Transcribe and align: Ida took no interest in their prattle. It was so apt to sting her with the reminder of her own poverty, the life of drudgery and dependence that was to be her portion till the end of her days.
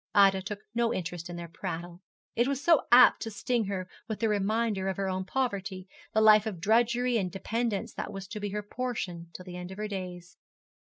Ida 0.15 0.41
took 0.41 0.61
no 0.73 0.91
interest 0.91 1.29
in 1.29 1.35
their 1.35 1.47
prattle. 1.47 2.01
It 2.35 2.47
was 2.47 2.63
so 2.63 2.87
apt 2.91 3.21
to 3.21 3.29
sting 3.29 3.65
her 3.65 3.87
with 4.07 4.19
the 4.19 4.29
reminder 4.29 4.87
of 4.87 4.97
her 4.97 5.07
own 5.07 5.25
poverty, 5.25 5.87
the 6.11 6.21
life 6.21 6.47
of 6.47 6.59
drudgery 6.59 7.19
and 7.19 7.31
dependence 7.31 7.93
that 7.93 8.11
was 8.11 8.27
to 8.29 8.39
be 8.39 8.49
her 8.49 8.63
portion 8.63 9.29
till 9.35 9.45
the 9.45 9.57
end 9.57 9.69
of 9.69 9.77
her 9.77 9.87
days. 9.87 10.37